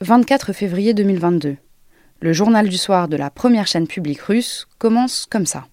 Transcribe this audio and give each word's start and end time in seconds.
24 0.00 0.52
février 0.52 0.94
2022. 0.94 1.56
Le 2.20 2.32
journal 2.32 2.68
du 2.68 2.76
soir 2.76 3.08
de 3.08 3.16
la 3.16 3.30
première 3.30 3.66
chaîne 3.66 3.88
publique 3.88 4.20
russe 4.20 4.68
commence 4.78 5.26
comme 5.28 5.44
ça. 5.44 5.66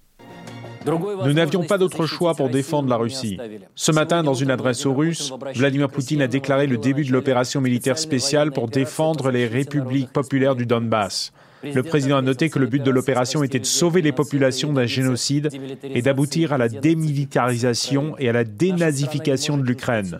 Nous 0.88 1.33
n'avions 1.33 1.63
pas 1.63 1.78
d'autre 1.78 2.08
choix 2.08 2.33
pour 2.33 2.50
défendre 2.50 2.90
la 2.90 2.98
Russie. 2.98 3.38
Ce 3.75 3.92
matin, 3.92 4.24
dans 4.24 4.33
une 4.33 4.50
adresse 4.50 4.88
aux 4.88 4.96
Russes, 4.96 5.32
Vladimir 5.56 5.90
Poutine 5.90 6.24
a 6.24 6.27
déclaré 6.27 6.66
le 6.66 6.77
début 6.80 7.06
de 7.06 7.11
l'opération 7.11 7.61
militaire 7.61 8.00
spéciale 8.00 8.52
pour 8.52 8.68
défendre 8.68 9.30
les 9.30 9.46
républiques 9.46 10.11
populaires 10.11 10.55
du 10.55 10.66
Donbass. 10.66 11.32
Le 11.64 11.84
président 11.84 12.18
a 12.18 12.21
noté 12.23 12.50
que 12.50 12.57
le 12.57 12.66
but 12.66 12.82
de 12.82 12.92
l'opération 12.92 13.44
était 13.44 13.60
de 13.60 13.66
sauver 13.66 14.02
les 14.02 14.12
populations 14.12 14.73
d'un 14.73 14.88
génocide 14.88 15.50
et 15.84 16.02
d'aboutir 16.02 16.52
à 16.52 16.57
la 16.57 16.70
démilitarisation 16.70 18.16
et 18.18 18.28
à 18.30 18.34
la 18.34 18.44
dénazification 18.44 19.57
de 19.57 19.64
l'Ukraine. 19.64 20.18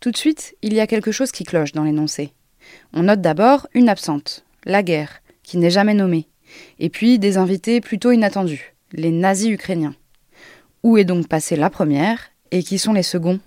Tout 0.00 0.10
de 0.10 0.16
suite, 0.16 0.56
il 0.62 0.72
y 0.72 0.80
a 0.80 0.86
quelque 0.86 1.12
chose 1.12 1.30
qui 1.30 1.44
cloche 1.44 1.72
dans 1.72 1.84
l'énoncé. 1.84 2.32
On 2.94 3.02
note 3.02 3.20
d'abord 3.20 3.66
une 3.74 3.88
absente, 3.90 4.44
la 4.64 4.82
guerre, 4.82 5.20
qui 5.42 5.58
n'est 5.58 5.70
jamais 5.70 5.94
nommée, 5.94 6.26
et 6.78 6.88
puis 6.88 7.18
des 7.18 7.36
invités 7.36 7.80
plutôt 7.82 8.10
inattendus, 8.10 8.74
les 8.92 9.10
nazis 9.10 9.50
ukrainiens. 9.50 9.94
Où 10.82 10.96
est 10.96 11.04
donc 11.04 11.28
passée 11.28 11.56
la 11.56 11.68
première, 11.68 12.18
et 12.50 12.62
qui 12.62 12.78
sont 12.78 12.94
les 12.94 13.02
seconds? 13.02 13.40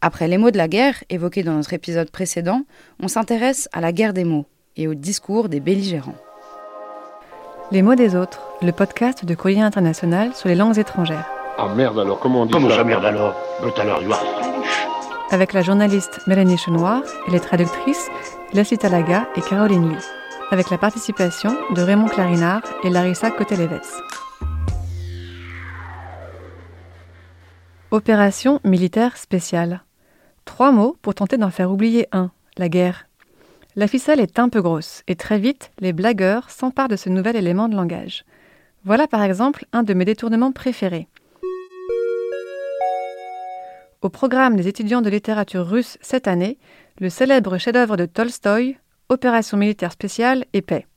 Après 0.00 0.26
les 0.26 0.38
mots 0.38 0.50
de 0.50 0.56
la 0.56 0.66
guerre, 0.66 1.04
évoqués 1.08 1.44
dans 1.44 1.54
notre 1.54 1.72
épisode 1.72 2.10
précédent, 2.10 2.64
on 2.98 3.06
s'intéresse 3.06 3.68
à 3.72 3.80
la 3.80 3.92
guerre 3.92 4.12
des 4.12 4.24
mots 4.24 4.46
et 4.76 4.88
au 4.88 4.94
discours 4.94 5.48
des 5.48 5.60
belligérants. 5.60 6.16
Les 7.70 7.82
mots 7.82 7.94
des 7.94 8.16
autres, 8.16 8.42
le 8.60 8.72
podcast 8.72 9.24
de 9.24 9.34
Courrier 9.36 9.62
International 9.62 10.34
sur 10.34 10.48
les 10.48 10.56
langues 10.56 10.78
étrangères. 10.78 11.30
Ah 11.58 11.72
merde 11.74 12.00
alors, 12.00 12.18
comment 12.18 12.42
on 12.42 12.46
dit 12.46 12.52
Comment 12.52 12.70
ça? 12.70 12.76
ça 12.78 12.84
merde 12.84 13.04
alors? 13.04 13.36
But 13.62 13.78
alors, 13.78 14.02
you 14.02 14.12
are 14.12 14.51
avec 15.32 15.54
la 15.54 15.62
journaliste 15.62 16.20
Mélanie 16.26 16.58
Chenoir 16.58 17.02
et 17.26 17.30
les 17.30 17.40
traductrices 17.40 18.08
Leslie 18.52 18.76
Talaga 18.76 19.26
et 19.34 19.40
Caroline 19.40 19.88
Lee, 19.88 20.04
avec 20.50 20.68
la 20.68 20.76
participation 20.76 21.56
de 21.74 21.80
Raymond 21.80 22.08
Clarinard 22.08 22.62
et 22.84 22.90
Larissa 22.90 23.30
Cotelevets. 23.30 23.80
Opération 27.90 28.60
militaire 28.62 29.16
spéciale. 29.16 29.82
Trois 30.44 30.70
mots 30.70 30.96
pour 31.00 31.14
tenter 31.14 31.38
d'en 31.38 31.50
faire 31.50 31.70
oublier 31.70 32.06
un, 32.12 32.30
la 32.58 32.68
guerre. 32.68 33.06
La 33.74 33.88
ficelle 33.88 34.20
est 34.20 34.38
un 34.38 34.50
peu 34.50 34.60
grosse 34.60 35.02
et 35.08 35.16
très 35.16 35.38
vite, 35.38 35.70
les 35.80 35.94
blagueurs 35.94 36.50
s'emparent 36.50 36.88
de 36.88 36.96
ce 36.96 37.08
nouvel 37.08 37.36
élément 37.36 37.70
de 37.70 37.76
langage. 37.76 38.26
Voilà 38.84 39.06
par 39.06 39.22
exemple 39.22 39.64
un 39.72 39.82
de 39.82 39.94
mes 39.94 40.04
détournements 40.04 40.52
préférés. 40.52 41.08
Au 44.02 44.08
programme 44.08 44.56
des 44.56 44.66
étudiants 44.66 45.00
de 45.00 45.08
littérature 45.08 45.64
russe 45.64 45.96
cette 46.00 46.26
année, 46.26 46.58
le 46.98 47.08
célèbre 47.08 47.56
chef-d'œuvre 47.56 47.96
de 47.96 48.04
Tolstoï, 48.04 48.76
Opération 49.08 49.56
militaire 49.56 49.92
spéciale 49.92 50.44
et 50.52 50.60
paix. 50.60 50.88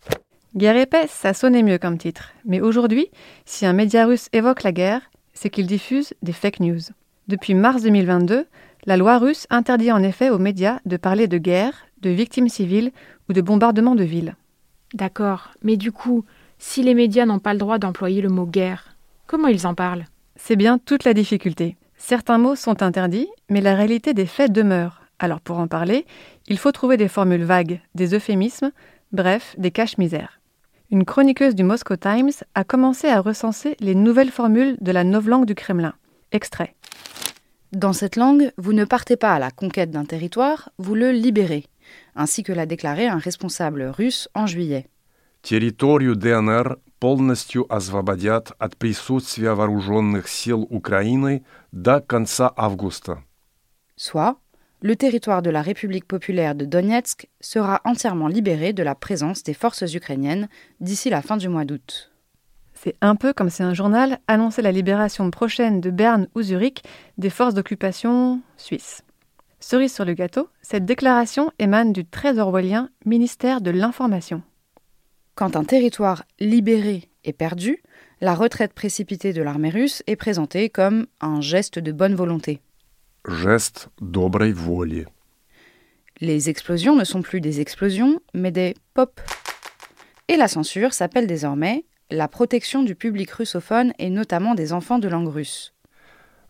Guerre 0.56 0.78
et 0.78 0.88
paix, 0.88 1.06
ça 1.08 1.36
sonnait 1.36 1.62
mieux 1.62 1.78
comme 1.78 2.00
titre, 2.00 2.34
mais 2.46 2.62
aujourd'hui, 2.62 3.12
si 3.46 3.68
un 3.68 3.74
média 3.74 4.08
russe 4.08 4.28
évoque 4.34 4.64
la 4.64 4.72
guerre, 4.72 5.02
c'est 5.34 5.52
qu'il 5.52 5.68
diffuse 5.68 6.16
des 6.24 6.34
fake 6.34 6.62
news. 6.62 6.80
Depuis 7.28 7.54
mars 7.54 7.84
2022, 7.84 8.48
la 8.88 8.98
loi 8.98 9.20
russe 9.20 9.46
interdit 9.52 9.92
en 9.92 10.02
effet 10.02 10.32
aux 10.32 10.40
médias 10.40 10.80
de 10.86 10.98
parler 10.98 11.28
de 11.28 11.38
guerre, 11.38 11.86
de 12.02 12.10
victimes 12.10 12.50
civiles 12.50 12.92
ou 13.30 13.34
de 13.34 13.42
bombardements 13.42 13.96
de 13.96 14.04
villes. 14.04 14.36
D'accord, 14.96 15.52
mais 15.62 15.78
du 15.78 15.92
coup, 15.92 16.26
si 16.58 16.82
les 16.82 16.96
médias 16.96 17.28
n'ont 17.28 17.38
pas 17.38 17.54
le 17.54 17.60
droit 17.60 17.78
d'employer 17.78 18.24
le 18.24 18.30
mot 18.30 18.48
guerre, 18.48 18.96
comment 19.28 19.48
ils 19.48 19.68
en 19.68 19.76
parlent? 19.76 20.06
C'est 20.38 20.56
bien 20.56 20.80
toute 20.80 21.04
la 21.04 21.14
difficulté. 21.14 21.78
Certains 22.08 22.38
mots 22.38 22.56
sont 22.56 22.84
interdits, 22.84 23.30
mais 23.50 23.62
la 23.62 23.74
réalité 23.74 24.14
des 24.14 24.28
faits 24.28 24.52
demeure. 24.52 25.02
Alors 25.18 25.42
pour 25.42 25.58
en 25.58 25.68
parler, 25.68 26.06
il 26.46 26.60
faut 26.60 26.72
trouver 26.72 26.98
des 26.98 27.08
formules 27.08 27.44
vagues, 27.44 27.82
des 27.96 28.14
euphémismes, 28.14 28.72
bref, 29.12 29.56
des 29.58 29.72
caches-misères. 29.72 30.40
Une 30.92 31.04
chroniqueuse 31.04 31.56
du 31.56 31.64
Moscow 31.64 31.96
Times 31.96 32.30
a 32.54 32.64
commencé 32.64 33.08
à 33.08 33.22
recenser 33.22 33.76
les 33.80 33.96
nouvelles 33.96 34.30
formules 34.30 34.78
de 34.82 34.92
la 34.92 35.04
novlangue 35.04 35.48
du 35.48 35.56
Kremlin. 35.56 35.96
Extrait. 36.32 36.76
Dans 37.72 37.92
cette 37.92 38.18
langue, 38.18 38.52
vous 38.60 38.74
ne 38.74 38.86
partez 38.86 39.18
pas 39.18 39.34
à 39.34 39.40
la 39.40 39.50
conquête 39.50 39.90
d'un 39.90 40.06
territoire, 40.06 40.70
vous 40.78 40.94
le 40.94 41.12
libérez, 41.12 41.66
ainsi 42.16 42.44
que 42.44 42.54
l'a 42.54 42.68
déclaré 42.68 43.08
un 43.08 43.18
responsable 43.18 43.82
russe 43.82 44.30
en 44.36 44.46
juillet. 44.46 44.86
полностью 46.99 47.67
освободят 47.73 48.53
от 48.59 48.77
присутствия 48.77 49.55
вооруженных 49.55 50.29
сил 50.29 50.67
Украины 50.71 51.45
до 51.73 52.01
конца 52.01 52.53
августа. 52.57 53.23
Soit, 53.97 54.37
le 54.83 54.97
territoire 54.97 55.43
de 55.43 55.51
la 55.51 55.63
République 55.63 56.07
populaire 56.07 56.55
de 56.55 56.65
Donetsk 56.65 57.29
sera 57.41 57.81
entièrement 57.85 58.29
libéré 58.29 58.73
de 58.73 58.83
la 58.83 58.95
présence 58.95 59.43
des 59.43 59.55
forces 59.55 59.93
ukrainiennes 59.95 60.49
d'ici 60.81 61.11
la 61.11 61.21
fin 61.21 61.37
du 61.37 61.49
mois 61.49 61.65
d'août. 61.65 62.11
C'est 62.75 62.97
un 63.03 63.15
peu 63.15 63.35
comme 63.35 63.51
si 63.51 63.63
un 63.63 63.75
journal 63.75 64.21
annonçait 64.27 64.63
la 64.63 64.73
libération 64.73 65.31
prochaine 65.31 65.83
de 65.83 65.91
Berne 65.91 66.29
ou 66.35 66.41
Zurich 66.41 66.83
des 67.19 67.29
forces 67.29 67.53
d'occupation 67.53 68.41
suisses. 68.57 69.03
Cerise 69.59 69.93
sur 69.93 70.07
le 70.07 70.15
gâteau, 70.15 70.49
cette 70.63 70.87
déclaration 70.87 71.53
émane 71.59 71.93
du 71.93 72.07
très 72.07 72.39
orwellien 72.39 72.89
ministère 73.05 73.61
de 73.61 73.71
l'Information. 73.71 74.43
Quand 75.35 75.57
un 75.57 75.65
territoire 75.65 76.25
libéré 76.39 77.09
est 77.25 77.33
perdu, 77.33 77.83
la 78.21 78.35
retraite 78.35 78.75
précipitée 78.75 79.33
de 79.33 79.43
l'armée 79.43 79.71
russe 79.71 80.03
est 80.07 80.17
présentée 80.17 80.69
comme 80.69 81.07
un 81.21 81.41
geste 81.41 81.79
de 81.79 81.93
bonne 81.93 82.15
volonté. 82.15 82.61
Geste 83.27 83.89
доброй 84.01 84.53
воли. 84.53 85.07
Les 86.21 86.51
explosions 86.51 86.97
ne 86.97 87.05
sont 87.05 87.23
plus 87.23 87.41
des 87.41 87.61
explosions, 87.61 88.21
mais 88.35 88.51
des 88.51 88.75
pop. 88.93 89.21
Et 90.29 90.37
la 90.37 90.49
censure 90.49 90.93
s'appelle 90.93 91.27
désormais 91.27 91.85
la 92.11 92.29
protection 92.29 92.83
du 92.83 92.95
public 92.95 93.31
russophone 93.31 93.93
et 93.99 94.11
notamment 94.11 94.55
des 94.55 94.73
enfants 94.73 94.99
de 94.99 95.09
langue 95.09 95.29
russe. 95.29 95.73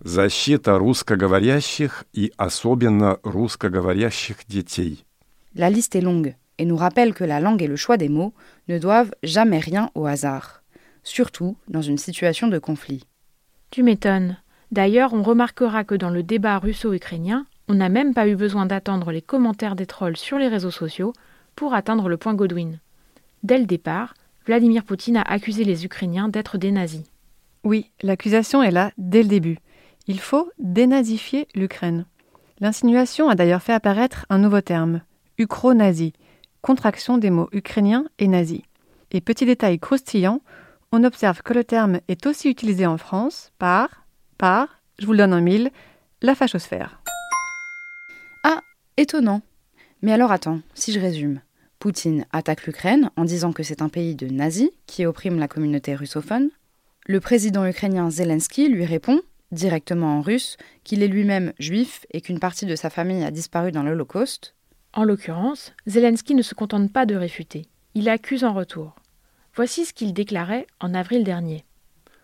Защита 0.03 0.79
русскоговорящих 0.79 2.05
и 2.15 2.33
особенно 2.39 3.19
русскоговорящих 3.23 4.47
детей. 4.49 5.05
La 5.55 5.69
liste 5.69 5.95
est 5.95 6.01
longue 6.01 6.35
et 6.57 6.65
nous 6.65 6.77
rappelle 6.77 7.15
que 7.15 7.25
la 7.25 7.41
langue 7.41 7.63
et 7.63 7.67
le 7.67 7.77
choix 7.77 7.97
des 7.97 8.09
mots 8.09 8.33
ne 8.68 8.78
doivent 8.78 9.14
jamais 9.24 9.60
rien 9.60 9.90
au 9.96 10.06
hasard, 10.06 10.62
surtout 11.04 11.58
dans 11.68 11.82
une 11.82 11.98
situation 11.98 12.48
de 12.48 12.60
conflit. 12.60 13.04
Tu 13.72 13.84
m'étonnes. 13.84 14.38
D'ailleurs, 14.72 15.14
on 15.14 15.24
remarquera 15.24 15.84
que 15.84 15.96
dans 15.96 16.10
le 16.10 16.24
débat 16.24 16.58
russo-ukrainien, 16.58 17.46
on 17.68 17.76
n'a 17.76 17.90
même 17.90 18.14
pas 18.14 18.28
eu 18.28 18.36
besoin 18.36 18.66
d'attendre 18.66 19.12
les 19.12 19.22
commentaires 19.22 19.76
des 19.76 19.86
trolls 19.86 20.18
sur 20.18 20.38
les 20.38 20.48
réseaux 20.48 20.72
sociaux 20.72 21.14
pour 21.56 21.74
atteindre 21.74 22.10
le 22.10 22.18
point 22.18 22.34
Godwin. 22.34 22.80
Dès 23.44 23.58
le 23.58 23.66
départ, 23.66 24.14
Vladimir 24.46 24.84
Poutine 24.84 25.18
a 25.18 25.22
accusé 25.22 25.64
les 25.64 25.86
Ukrainiens 25.86 26.30
d'être 26.30 26.58
des 26.58 26.72
nazis. 26.72 27.04
Oui, 27.64 27.92
l'accusation 28.04 28.62
est 28.62 28.72
là 28.72 28.92
dès 28.98 29.24
le 29.24 29.30
début. 29.30 29.58
Il 30.08 30.20
faut 30.20 30.52
dénazifier 30.60 31.48
l'Ukraine. 31.56 32.06
L'insinuation 32.60 33.28
a 33.28 33.36
d'ailleurs 33.36 33.64
fait 33.64 33.74
apparaître 33.74 34.26
un 34.30 34.38
nouveau 34.38 34.62
terme, 34.62 35.02
ukro-nazi, 35.40 36.14
contraction 36.66 37.20
des 37.20 37.30
mots 37.30 37.48
ukrainien 37.52 38.06
et 38.18 38.28
nazi. 38.28 38.64
Et 39.12 39.22
petit 39.22 39.46
détail 39.46 39.78
croustillant, 39.78 40.42
on 40.92 41.04
observe 41.04 41.44
que 41.44 41.54
le 41.54 41.64
terme 41.64 42.00
est 42.08 42.26
aussi 42.26 42.50
utilisé 42.50 42.88
en 42.88 42.98
France 42.98 43.52
par, 43.60 44.08
par, 44.40 44.82
je 44.98 45.06
vous 45.06 45.12
le 45.12 45.20
donne 45.20 45.36
en 45.36 45.42
mille, 45.42 45.70
la 46.24 46.34
fachosphère. 46.34 47.04
Ah, 48.44 48.62
étonnant. 48.98 49.44
Mais 50.02 50.12
alors 50.12 50.32
attends, 50.32 50.62
si 50.74 50.92
je 50.92 51.00
résume. 51.00 51.40
Poutine 51.78 52.26
attaque 52.32 52.66
l'Ukraine 52.66 53.12
en 53.16 53.26
disant 53.26 53.54
que 53.54 53.62
c'est 53.62 53.84
un 53.84 53.90
pays 53.90 54.16
de 54.16 54.26
nazis 54.26 54.72
qui 54.88 55.06
opprime 55.06 55.38
la 55.38 55.48
communauté 55.48 55.94
russophone. 55.94 56.50
Le 57.06 57.20
président 57.20 57.64
ukrainien 57.68 58.10
Zelensky 58.10 58.70
lui 58.70 58.86
répond, 58.86 59.22
directement 59.52 60.18
en 60.18 60.22
russe, 60.22 60.58
qu'il 60.84 61.04
est 61.04 61.08
lui-même 61.08 61.54
juif 61.60 62.08
et 62.10 62.22
qu'une 62.22 62.40
partie 62.40 62.66
de 62.66 62.76
sa 62.76 62.90
famille 62.90 63.24
a 63.24 63.30
disparu 63.30 63.72
dans 63.72 63.84
l'Holocauste. 63.84 64.55
En 64.98 65.04
l'occurrence, 65.04 65.74
Zelensky 65.88 66.36
ne 66.36 66.42
se 66.42 66.56
contente 66.56 66.92
pas 66.92 67.06
de 67.06 67.16
réfuter, 67.16 67.68
il 67.96 68.08
accuse 68.08 68.46
en 68.46 68.54
retour. 68.54 68.96
Voici 69.54 69.84
ce 69.84 69.94
qu'il 69.94 70.14
déclarait 70.14 70.68
en 70.80 70.94
avril 70.94 71.26
dernier. 71.26 71.66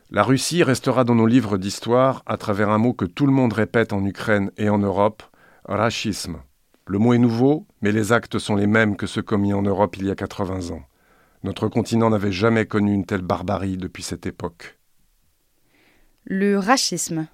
La 0.09 0.23
Russie 0.23 0.63
restera 0.63 1.03
dans 1.03 1.15
nos 1.15 1.27
livres 1.27 1.57
d'histoire 1.57 2.23
à 2.25 2.37
travers 2.37 2.69
un 2.69 2.77
mot 2.77 2.93
que 2.93 3.03
tout 3.03 3.25
le 3.25 3.33
monde 3.33 3.51
répète 3.51 3.91
en 3.91 4.05
Ukraine 4.05 4.51
et 4.55 4.69
en 4.69 4.77
Europe, 4.77 5.21
racisme. 5.65 6.41
Le 6.87 6.97
mot 6.97 7.13
est 7.13 7.17
nouveau, 7.17 7.67
mais 7.81 7.91
les 7.91 8.13
actes 8.13 8.39
sont 8.39 8.55
les 8.55 8.67
mêmes 8.67 8.95
que 8.95 9.05
ceux 9.05 9.21
commis 9.21 9.53
en 9.53 9.63
Europe 9.63 9.97
il 9.97 10.05
y 10.05 10.11
a 10.11 10.15
80 10.15 10.73
ans. 10.73 10.83
Notre 11.43 11.67
continent 11.67 12.09
n'avait 12.09 12.31
jamais 12.31 12.65
connu 12.65 12.93
une 12.93 13.05
telle 13.05 13.21
barbarie 13.21 13.75
depuis 13.75 14.03
cette 14.03 14.25
époque. 14.25 14.79
Le 16.23 16.57
racisme. 16.57 17.27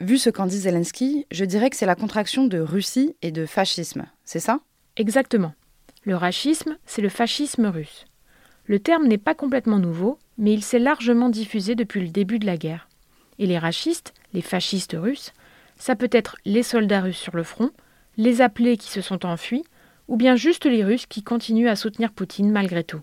Vu 0.00 0.16
ce 0.16 0.30
qu'en 0.30 0.46
dit 0.46 0.60
Zelensky, 0.60 1.26
je 1.30 1.44
dirais 1.44 1.68
que 1.68 1.76
c'est 1.76 1.86
la 1.86 1.94
contraction 1.94 2.46
de 2.46 2.58
Russie 2.58 3.16
et 3.20 3.32
de 3.32 3.44
fascisme. 3.44 4.06
C'est 4.24 4.40
ça? 4.40 4.60
Exactement. 4.98 5.54
Le 6.02 6.16
racisme, 6.16 6.76
c'est 6.84 7.02
le 7.02 7.08
fascisme 7.08 7.66
russe. 7.66 8.04
Le 8.66 8.80
terme 8.80 9.06
n'est 9.06 9.16
pas 9.16 9.34
complètement 9.34 9.78
nouveau, 9.78 10.18
mais 10.36 10.52
il 10.52 10.62
s'est 10.62 10.80
largement 10.80 11.28
diffusé 11.28 11.76
depuis 11.76 12.00
le 12.00 12.08
début 12.08 12.40
de 12.40 12.46
la 12.46 12.56
guerre. 12.56 12.88
Et 13.38 13.46
les 13.46 13.58
racistes, 13.58 14.12
les 14.34 14.42
fascistes 14.42 14.96
russes, 14.98 15.32
ça 15.76 15.94
peut 15.94 16.10
être 16.10 16.36
les 16.44 16.64
soldats 16.64 17.00
russes 17.00 17.18
sur 17.18 17.36
le 17.36 17.44
front, 17.44 17.70
Les 18.16 18.40
appelés 18.40 18.76
qui 18.76 18.88
se 18.88 19.00
sont 19.00 19.24
enfuis, 19.24 19.62
ou 20.08 20.16
bien 20.16 20.34
juste 20.34 20.66
les 20.66 20.82
Russes 20.82 21.06
qui 21.06 21.22
continuent 21.22 21.68
à 21.68 21.76
soutenir 21.76 22.10
Poutine 22.10 22.50
malgré 22.50 22.82
tout 22.82 23.00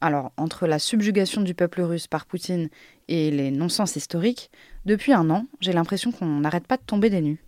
Alors, 0.00 0.32
entre 0.38 0.66
la 0.66 0.78
subjugation 0.78 1.42
du 1.42 1.54
peuple 1.54 1.82
russe 1.82 2.06
par 2.06 2.24
Poutine 2.24 2.70
et 3.08 3.30
les 3.30 3.50
non-sens 3.50 3.96
historiques, 3.96 4.50
depuis 4.86 5.12
un 5.12 5.28
an, 5.28 5.44
j'ai 5.60 5.74
l'impression 5.74 6.10
qu'on 6.10 6.40
n'arrête 6.40 6.66
pas 6.66 6.78
de 6.78 6.82
tomber 6.82 7.10
des 7.10 7.20
nues. 7.20 7.44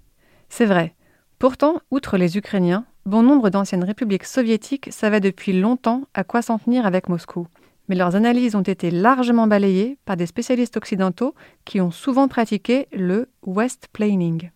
C'est 0.50 0.66
vrai. 0.66 0.94
Pourtant, 1.38 1.80
outre 1.90 2.18
les 2.18 2.36
Ukrainiens, 2.36 2.84
bon 3.06 3.22
nombre 3.22 3.50
d'anciennes 3.50 3.84
républiques 3.84 4.24
soviétiques 4.24 4.88
savaient 4.92 5.20
depuis 5.20 5.52
longtemps 5.52 6.02
à 6.14 6.24
quoi 6.24 6.42
s'en 6.42 6.58
tenir 6.58 6.86
avec 6.86 7.08
Moscou. 7.08 7.46
Mais 7.88 7.96
leurs 7.96 8.14
analyses 8.14 8.54
ont 8.54 8.62
été 8.62 8.90
largement 8.90 9.46
balayées 9.46 9.98
par 10.04 10.16
des 10.16 10.26
spécialistes 10.26 10.76
occidentaux 10.76 11.34
qui 11.64 11.80
ont 11.80 11.90
souvent 11.90 12.28
pratiqué 12.28 12.86
le 12.92 13.28
west-planning. 13.42 14.50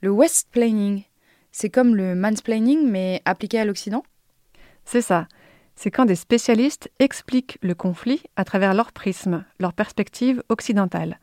Le 0.00 0.10
west-planning, 0.10 1.04
c'est 1.52 1.70
comme 1.70 1.94
le 1.94 2.14
mansplaining 2.14 2.88
mais 2.90 3.22
appliqué 3.24 3.58
à 3.58 3.64
l'Occident? 3.64 4.02
C'est 4.84 5.02
ça. 5.02 5.28
C'est 5.76 5.90
quand 5.90 6.04
des 6.04 6.14
spécialistes 6.14 6.90
expliquent 6.98 7.58
le 7.60 7.74
conflit 7.74 8.22
à 8.36 8.44
travers 8.44 8.74
leur 8.74 8.92
prisme, 8.92 9.44
leur 9.58 9.72
perspective 9.72 10.42
occidentale, 10.48 11.18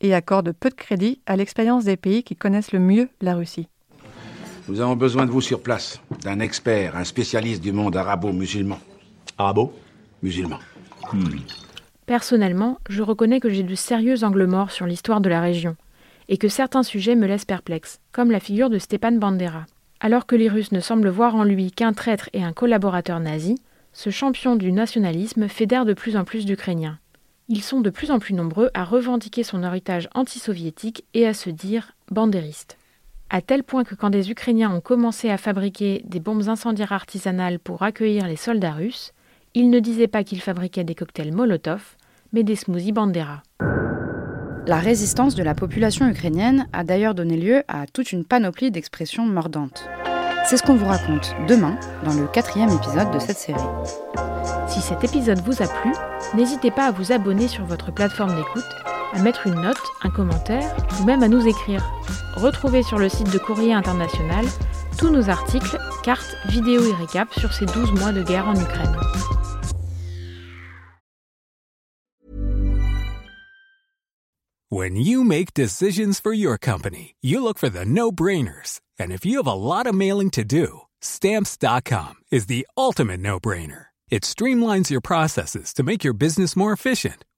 et 0.00 0.14
accordent 0.14 0.52
peu 0.52 0.68
de 0.68 0.74
crédit 0.74 1.20
à 1.26 1.36
l'expérience 1.36 1.84
des 1.84 1.96
pays 1.96 2.22
qui 2.22 2.36
connaissent 2.36 2.72
le 2.72 2.78
mieux 2.78 3.08
la 3.20 3.34
Russie. 3.34 3.68
Nous 4.68 4.80
avons 4.80 4.96
besoin 4.96 5.26
de 5.26 5.30
vous 5.30 5.40
sur 5.40 5.62
place, 5.62 6.00
d'un 6.22 6.40
expert, 6.40 6.96
un 6.96 7.04
spécialiste 7.04 7.62
du 7.62 7.70
monde 7.70 7.96
arabo-musulman. 7.96 8.80
Arabo-musulman. 9.38 10.58
Hmm. 11.12 11.38
Personnellement, 12.06 12.78
je 12.88 13.02
reconnais 13.02 13.38
que 13.38 13.48
j'ai 13.48 13.62
de 13.62 13.74
sérieux 13.76 14.24
angles 14.24 14.46
morts 14.46 14.72
sur 14.72 14.86
l'histoire 14.86 15.20
de 15.20 15.28
la 15.28 15.40
région, 15.40 15.76
et 16.28 16.36
que 16.36 16.48
certains 16.48 16.82
sujets 16.82 17.14
me 17.14 17.28
laissent 17.28 17.44
perplexe, 17.44 18.00
comme 18.10 18.32
la 18.32 18.40
figure 18.40 18.68
de 18.68 18.78
Stepan 18.78 19.12
Bandera. 19.12 19.66
Alors 20.00 20.26
que 20.26 20.34
les 20.34 20.48
Russes 20.48 20.72
ne 20.72 20.80
semblent 20.80 21.08
voir 21.10 21.36
en 21.36 21.44
lui 21.44 21.70
qu'un 21.70 21.92
traître 21.92 22.28
et 22.32 22.42
un 22.42 22.52
collaborateur 22.52 23.20
nazi, 23.20 23.54
ce 23.92 24.10
champion 24.10 24.56
du 24.56 24.72
nationalisme 24.72 25.46
fédère 25.46 25.84
de 25.84 25.94
plus 25.94 26.16
en 26.16 26.24
plus 26.24 26.44
d'Ukrainiens. 26.44 26.98
Ils 27.48 27.62
sont 27.62 27.80
de 27.80 27.90
plus 27.90 28.10
en 28.10 28.18
plus 28.18 28.34
nombreux 28.34 28.70
à 28.74 28.82
revendiquer 28.82 29.44
son 29.44 29.62
héritage 29.62 30.08
anti-soviétique 30.12 31.04
et 31.14 31.24
à 31.24 31.34
se 31.34 31.50
dire 31.50 31.92
bandéristes 32.10 32.78
à 33.30 33.40
tel 33.40 33.64
point 33.64 33.84
que 33.84 33.94
quand 33.94 34.10
des 34.10 34.30
Ukrainiens 34.30 34.70
ont 34.70 34.80
commencé 34.80 35.30
à 35.30 35.36
fabriquer 35.36 36.02
des 36.06 36.20
bombes 36.20 36.48
incendiaires 36.48 36.92
artisanales 36.92 37.58
pour 37.58 37.82
accueillir 37.82 38.26
les 38.26 38.36
soldats 38.36 38.72
russes, 38.72 39.12
ils 39.54 39.70
ne 39.70 39.80
disaient 39.80 40.06
pas 40.06 40.24
qu'ils 40.24 40.40
fabriquaient 40.40 40.84
des 40.84 40.94
cocktails 40.94 41.32
Molotov, 41.32 41.96
mais 42.32 42.42
des 42.42 42.56
smoothies 42.56 42.92
Bandera. 42.92 43.42
La 44.66 44.78
résistance 44.78 45.34
de 45.34 45.42
la 45.42 45.54
population 45.54 46.08
ukrainienne 46.08 46.66
a 46.72 46.84
d'ailleurs 46.84 47.14
donné 47.14 47.36
lieu 47.36 47.62
à 47.68 47.86
toute 47.86 48.12
une 48.12 48.24
panoplie 48.24 48.70
d'expressions 48.70 49.24
mordantes. 49.24 49.88
C'est 50.44 50.56
ce 50.56 50.62
qu'on 50.62 50.74
vous 50.74 50.86
raconte 50.86 51.34
demain 51.48 51.78
dans 52.04 52.14
le 52.14 52.26
quatrième 52.26 52.70
épisode 52.70 53.10
de 53.12 53.18
cette 53.18 53.38
série. 53.38 53.60
Si 54.68 54.80
cet 54.80 55.04
épisode 55.04 55.40
vous 55.40 55.62
a 55.62 55.66
plu, 55.66 55.92
n'hésitez 56.34 56.70
pas 56.70 56.86
à 56.86 56.90
vous 56.92 57.12
abonner 57.12 57.48
sur 57.48 57.64
votre 57.64 57.92
plateforme 57.92 58.36
d'écoute 58.36 58.64
à 59.16 59.22
mettre 59.22 59.46
une 59.46 59.54
note, 59.54 59.80
un 60.02 60.10
commentaire 60.10 60.76
ou 61.00 61.04
même 61.04 61.22
à 61.22 61.28
nous 61.28 61.46
écrire. 61.46 61.82
Retrouvez 62.34 62.82
sur 62.82 62.98
le 62.98 63.08
site 63.08 63.32
de 63.32 63.38
Courrier 63.38 63.72
International 63.72 64.44
tous 64.98 65.10
nos 65.10 65.30
articles, 65.30 65.78
cartes, 66.02 66.36
vidéos 66.48 66.84
et 66.84 66.92
récaps 66.92 67.38
sur 67.38 67.52
ces 67.52 67.64
12 67.66 67.92
mois 67.92 68.12
de 68.12 68.22
guerre 68.22 68.46
en 68.46 68.54
Ukraine. 68.54 68.94
When 74.68 74.96
you 74.96 75.24
make 75.24 75.54
decisions 75.54 76.20
for 76.20 76.34
your 76.34 76.58
company, 76.58 77.14
you 77.22 77.40
look 77.40 77.56
for 77.56 77.70
the 77.70 77.86
no-brainers. 77.86 78.80
And 78.98 79.12
if 79.12 79.24
you 79.24 79.38
have 79.38 79.46
a 79.46 79.54
lot 79.54 79.86
of 79.86 79.94
mailing 79.94 80.30
to 80.32 80.44
do, 80.44 80.80
stamps.com 81.00 82.14
is 82.30 82.46
the 82.46 82.66
ultimate 82.76 83.20
no-brainer. 83.20 83.86
It 84.10 84.24
streamlines 84.24 84.90
your 84.90 85.00
processes 85.00 85.72
to 85.74 85.82
make 85.82 86.04
your 86.04 86.14
business 86.14 86.56
more 86.56 86.72
efficient 86.72 87.24